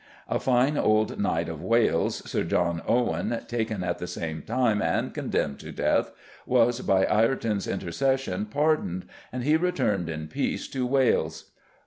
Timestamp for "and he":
9.31-9.57